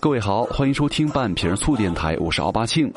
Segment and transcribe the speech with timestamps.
[0.00, 2.92] 各位好，欢迎收听半瓶醋电台，我是奥巴庆。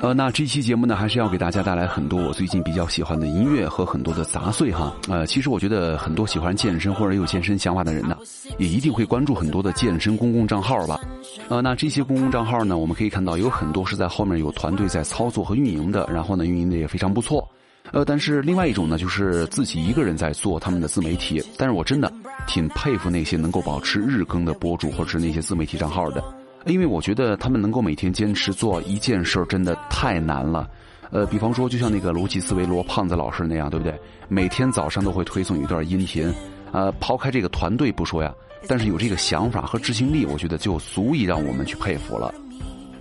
[0.00, 4.94] 呃，那这期节目呢，还是要给大家带来很多我最近比较喜欢的音乐和很多的杂碎哈。
[5.08, 8.16] 呃，其实我觉得很多喜欢健身或者有健身想法的人呢，
[8.58, 11.00] 也一定会关注很多的健身公共账号吧。
[11.48, 17.48] 呃，那这些公共账号呢，我们可以看到有很多是在后面有团队在操作和运营的，然后呢，运营的也非常不错。
[17.94, 21.40] 呃，但是另外一种呢，就是自己一个人在做他们的自媒体。
[21.56, 22.12] 但是我真的
[22.44, 26.22] 挺佩服那些能够保持日更的博主，或者是那些自媒体账号的。
[26.66, 30.68] 因为我觉得他们能够每天坚持做一件事儿，真的太难了。
[31.10, 33.96] 呃，比方说，就像那个逻辑思维罗胖子老师那样，对不对？
[34.28, 36.34] 每天早上都会推送一段音频。
[36.72, 38.34] 呃，抛开这个团队不说呀，
[38.66, 42.34] 但是有这个想法和执行力，我觉得就足以让我们去佩服了。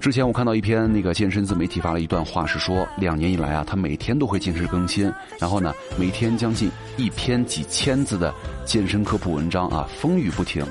[0.04, 8.36] 之前我看到一篇那个健身自媒体发了一段话，是说两年以来啊，他每天都会坚持更新，然后呢，每天将近一篇几千字的
[8.66, 10.62] 健身科普文章啊，风雨不停。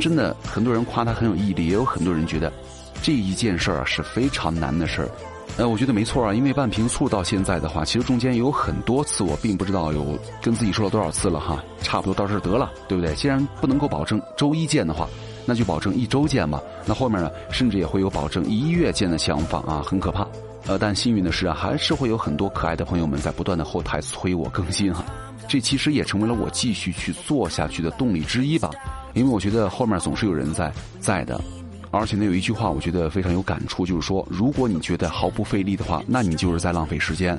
[0.00, 2.50] 真的，很多人夸他很有毅力，也有很多人觉得
[3.02, 5.08] 这一件事儿啊是非常难的事儿。
[5.58, 13.14] 呃，我觉得没错啊，因为半瓶醋到现在的话，其实中间有很多次我并不知道有跟自己说了多少次了哈，差不多到这儿得了，对不对？
[13.16, 15.06] 既然不能够保证周一见的话，
[15.48, 16.62] 那就保证一周见吧。
[16.84, 20.28] 那后面呢，甚至也会有保证一月见的想法啊，很可怕。
[20.66, 25.02] 呃，但幸运的是啊，还是会有很多可爱的朋友们在不断的后台催我更新哈。
[25.48, 28.68] 这其实也成为了我继续去做下去的动力之一吧。
[29.14, 31.40] 因为我觉得后面总是有人在在的，
[31.90, 37.38] 而且呢有一句话我觉得非常有感触，就是说如果你觉得毫不费力的话，那你就是在浪费时间。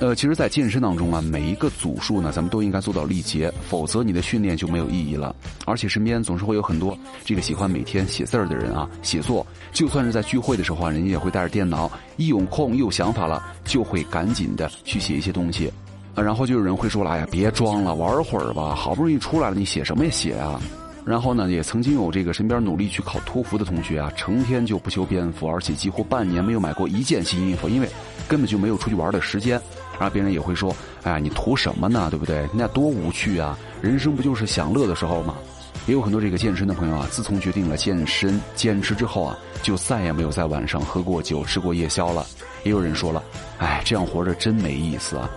[0.00, 5.34] 呃，其实，在健身当中啊，每一个组数呢，咱们都应该做到力竭，否则你的训练就没有意义了。
[5.66, 15.72] 而且身边总是会有很多这个喜欢每天写字儿的人啊，写作，就算是在聚会的时候啊，人家也会带着电脑，一有空一有想法了，就会赶紧的去写一些东西。
[16.16, 20.60] 啊，然后就有人会说了，哎呀，别装了，玩会儿吧，好不容易出来了，你写什么呀写啊？
[21.04, 27.88] 然后呢，也曾经有这个身边努力去考托福的同学啊，成天就不修边幅，而且几乎半年没有买过一件新衣服，因为
[28.26, 29.60] 根本就没有出去玩的时间。
[29.92, 30.74] 然后别人也会说
[31.04, 32.08] ：“哎，你图什么呢？
[32.10, 32.48] 对不对？
[32.52, 33.56] 那多无趣啊！
[33.80, 35.34] 人生不就是享乐的时候吗？”
[35.86, 42.26] 也有很多这个健身的朋友啊，自从决定了健身坚持之后啊，就再也没有在晚上喝过酒、吃过夜宵了。
[42.64, 43.22] 也有人说了
[43.60, 45.30] ：“哎，这样活着真没意思啊。”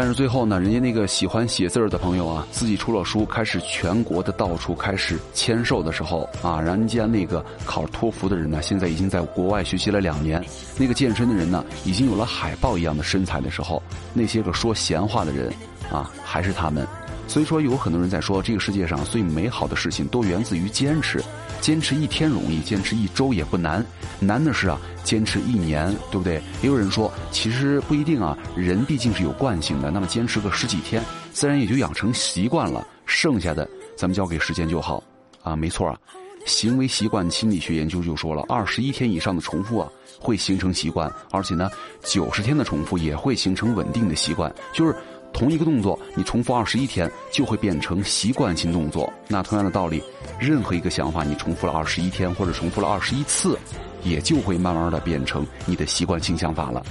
[0.00, 10.42] 但是最后呢，人家那个喜欢写字儿的朋友啊，自己出了书，开始全国的到处开始签售的时候啊，人家那个考托福的人呢，现在已经在国外学习了两年，
[10.78, 13.82] 那个健身的人呢，已经有了海豹一样的身材的时候，
[14.14, 15.52] 那些个说闲话的人
[15.92, 16.86] 啊，还是他们。
[17.28, 21.22] 所以说，有很多人在说，这个世界上最美好的事情都源自于坚持。
[21.60, 23.84] 坚持一天容易，坚持一周也不难，
[24.18, 26.42] 难的是啊，坚持一年，对不对？
[26.62, 35.02] 也有人说，其实不一定啊，人毕竟是有惯性的，那么坚持个十几天，自然也就养成习惯了，剩下的咱们交给时间就好。
[35.42, 35.98] 啊，没错啊，
[36.46, 39.88] 行为习惯心理学研究就说了，二十一天以上的重复啊，
[40.18, 41.70] 会形成习惯，而且呢，
[42.02, 44.94] 九十天的重复也会形成稳定的习惯，就是。
[45.32, 49.10] 同一个动作，你重复二十一天就会变成习惯性动作。
[49.28, 50.02] 那同样的道理，
[50.38, 53.58] 任何一个想法你重复了二十一天或者重复了二十一次，
[54.02, 56.82] 也就会慢慢的变成你的习惯性想法了。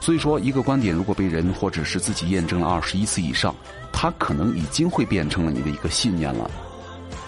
[0.00, 3.54] 所以说，一个观点如果被人或者是自己验证了二十一次以上，
[3.92, 6.50] 它可能已经会变成了你的一个信念了。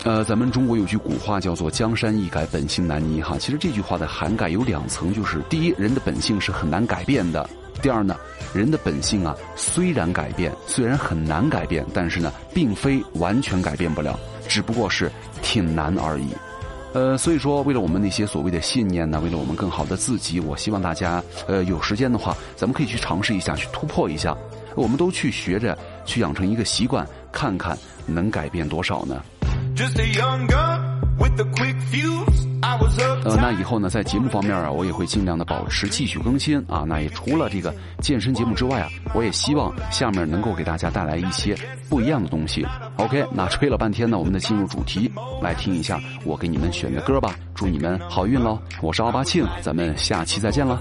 [0.05, 3.37] 呃，咱们中国有句古话叫做“江山易改，本性难移”哈。
[3.39, 7.51] 其实这句话的涵盖有两层，就是第一，人的本性是很难改变的。
[7.83, 8.17] 第二呢，
[8.55, 14.19] 人的本性啊，虽然改变，虽然很难改变，但是呢，并非完全改变不了，
[14.49, 15.11] 只不过是
[15.43, 16.29] 挺难而已。
[16.93, 24.37] 呃，所以说，为了我们那些所谓的信念呢，为了我们更好的自己，我希望大家，呃，有时间的话，咱们可以去尝试一下，去突破一下。
[24.75, 29.23] 我们都去学着，去养成一个习惯，看看能改变多少呢
[29.77, 30.81] just younger
[31.19, 32.40] with a quick view？
[32.63, 36.85] 呃，那以后呢，在节目方面啊，我也会尽量的保持继续更新啊。
[36.87, 41.57] 那也除了这个健身节目之外啊，我也希望下面能够给大家带来一些
[41.89, 42.67] 不一样的东西。
[42.97, 45.11] OK，那吹了半天呢，我们得进入主题，
[45.43, 47.35] 来听一下我给你们选的歌吧。
[47.55, 48.59] 祝你们好运喽！
[48.81, 50.81] 我是奥巴庆，咱们下期再见了。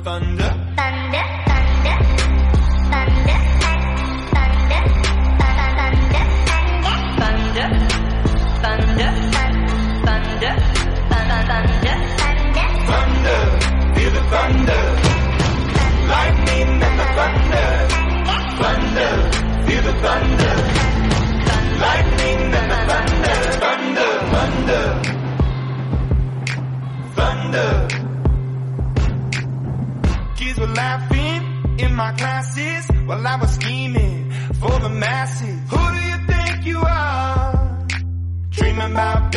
[31.99, 34.31] my classes while I was scheming
[34.61, 35.59] for the masses.
[35.71, 37.87] Who do you think you are?
[38.51, 39.28] Dreaming about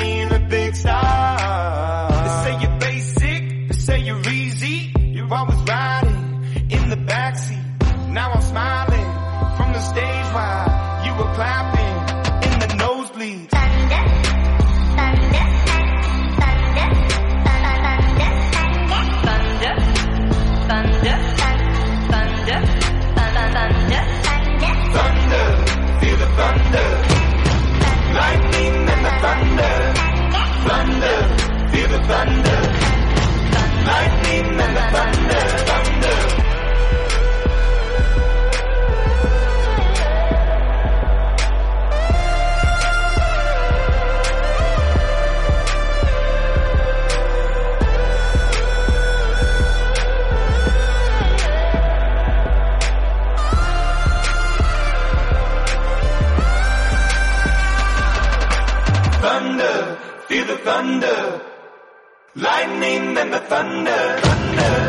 [26.37, 26.92] thunder.
[60.65, 61.41] thunder.
[62.35, 64.82] Lightning and the thunder, thunder.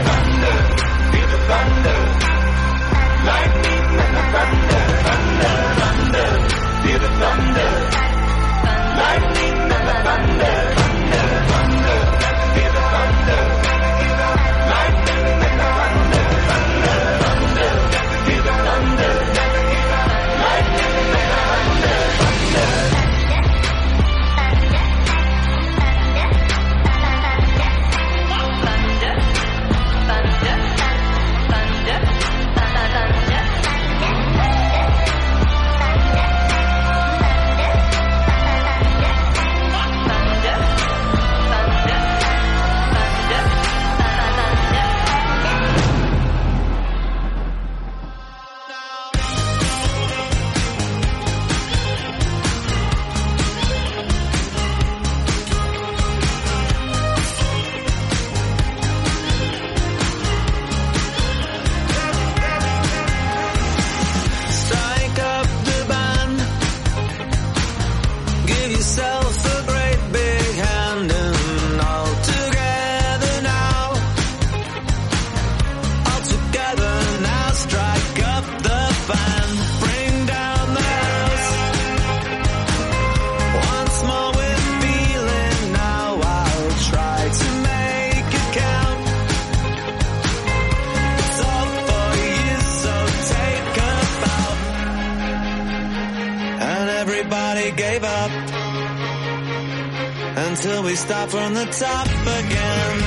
[100.64, 102.08] till we start from the top
[102.40, 102.98] again.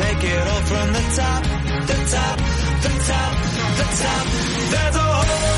[0.00, 1.42] Take it all from the top,
[1.90, 2.38] the top,
[2.84, 3.34] the top,
[3.78, 4.26] the top.
[4.72, 5.53] There's a hole.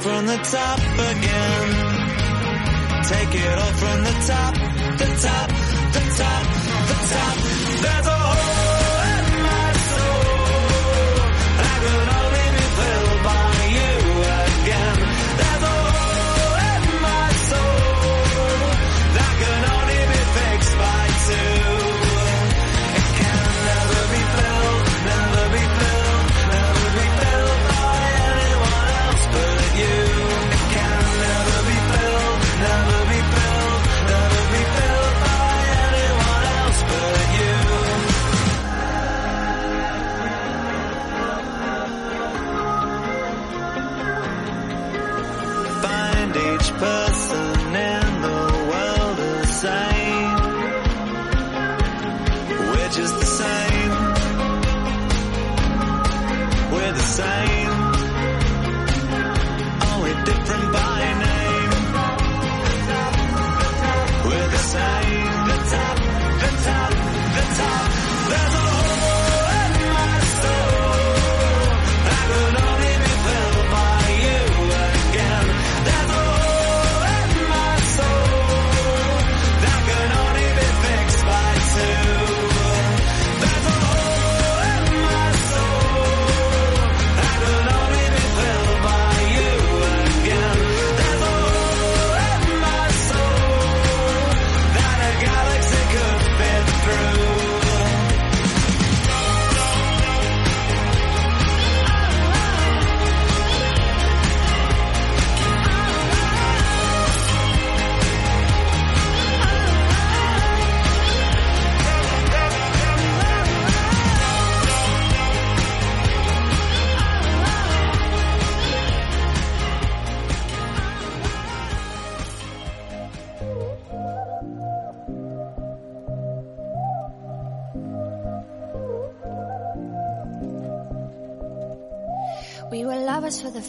[0.00, 1.68] from the top again.
[3.04, 4.54] Take it all from the top,
[5.00, 5.48] the top,
[5.94, 6.44] the top,
[6.88, 7.36] the top.
[7.82, 8.09] There's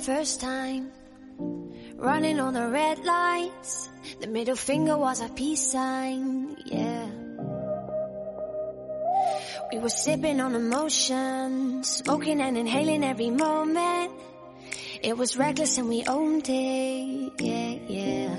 [0.01, 0.91] first time.
[1.96, 3.89] Running on the red lights.
[4.20, 6.58] The middle finger was a peace sign.
[6.65, 7.08] Yeah.
[9.72, 11.84] We were sipping on emotion.
[11.84, 14.12] Smoking and inhaling every moment.
[15.03, 17.34] It was reckless and we owned it.
[17.39, 18.36] Yeah, yeah.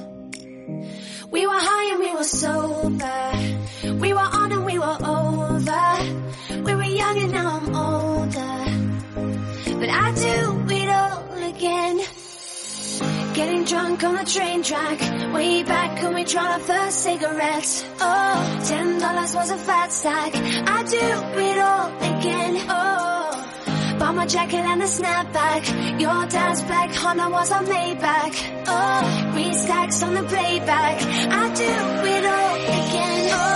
[1.31, 3.33] We were high and we were sober.
[4.01, 6.63] We were on and we were over.
[6.65, 8.53] We were young and now I'm older.
[9.79, 10.62] But I do
[11.13, 12.01] all again.
[13.35, 14.99] Getting drunk on the train track.
[15.35, 17.85] Way back when we tried our first cigarettes.
[18.01, 20.33] Oh, ten dollars was a fat stack.
[20.77, 21.07] I do
[21.49, 22.55] it all again.
[22.69, 25.63] Oh, bought my jacket and a snapback.
[26.01, 28.65] Your dad's black Honda was a Maybach.
[28.67, 30.97] Oh, three stacks on the playback.
[31.41, 31.73] I do
[32.15, 33.29] it all again.
[33.33, 33.52] Oh.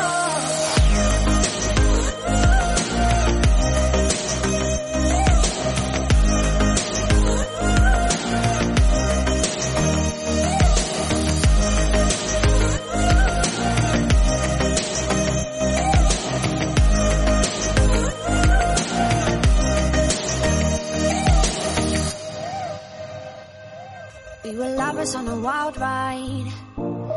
[24.57, 26.51] We were lovers on a wild ride,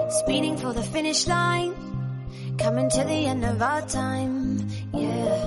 [0.10, 1.74] speeding for the finish line,
[2.58, 5.40] coming to the end of our time, yeah.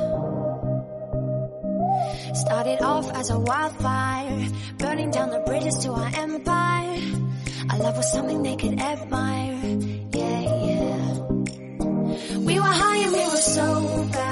[2.33, 6.99] Started off as a wildfire, burning down the bridges to our empire.
[7.69, 9.61] Our love was something they could admire,
[10.15, 11.19] yeah, yeah.
[12.39, 14.32] We were high and we were sober,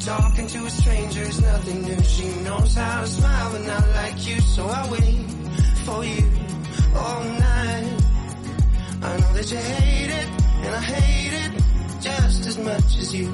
[0.00, 2.02] talking to a stranger is nothing new.
[2.02, 5.30] She knows how to smile when I like you, so I wait
[5.84, 6.24] for you
[6.94, 8.02] all night.
[9.02, 10.28] I know that you hate it,
[10.64, 11.62] and I hate it
[12.00, 13.32] just as much as you.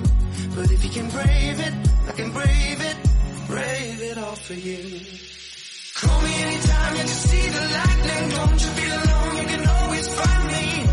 [0.55, 1.75] But if you can brave it,
[2.09, 2.96] I can brave it,
[3.46, 5.01] brave it all for you.
[5.94, 8.29] Call me anytime and you see the lightning.
[8.31, 9.37] Don't you be alone?
[9.37, 10.91] You can always find me.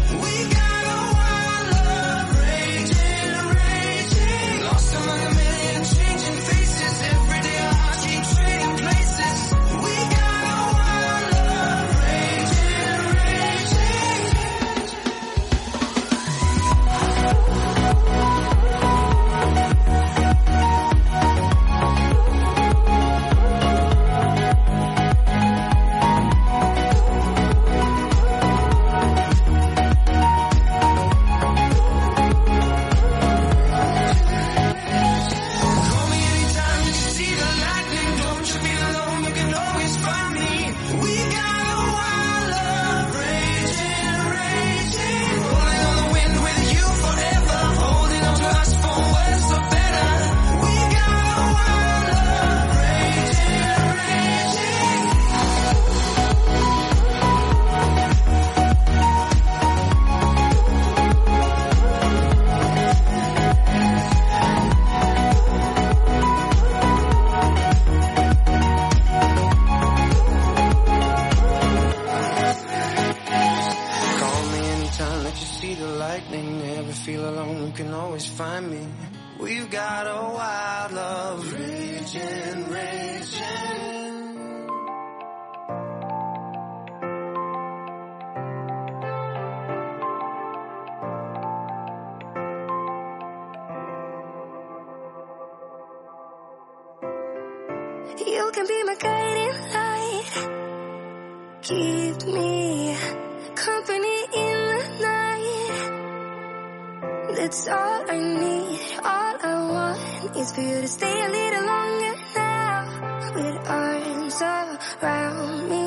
[107.36, 112.16] That's all I need, all I want is for you to stay a little longer
[112.36, 113.32] now.
[113.36, 115.79] With arms around me.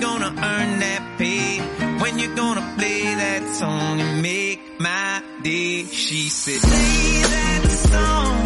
[0.00, 1.58] gonna earn that pay?
[2.00, 5.84] When you gonna play that song and make my day?
[5.84, 8.45] She said, play that song.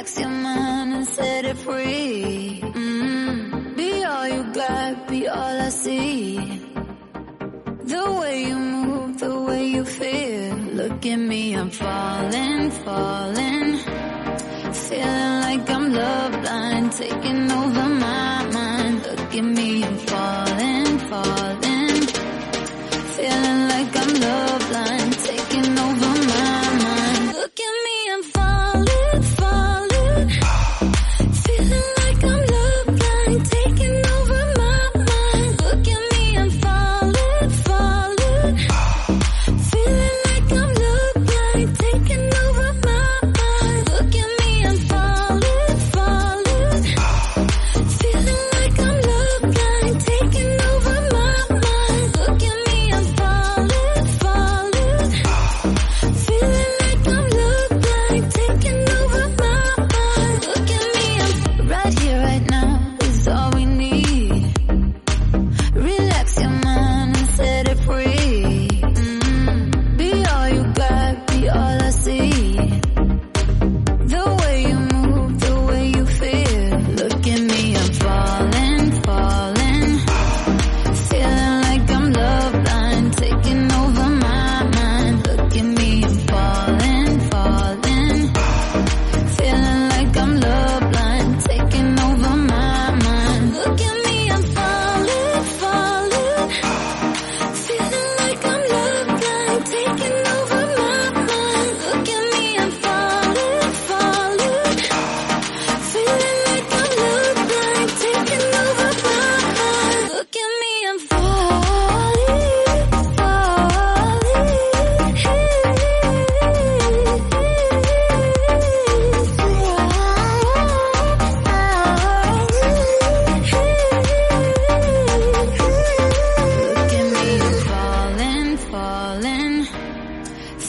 [0.00, 2.58] Ask your mind and set it free.
[2.62, 3.74] Mm-hmm.
[3.76, 6.36] Be all you got, be all I see.
[7.92, 10.56] The way you move, the way you feel.
[10.80, 13.76] Look at me, I'm falling, falling.
[14.72, 19.02] Feeling like I'm love blind, taking over my mind.
[19.02, 21.49] Look at me, I'm falling, falling.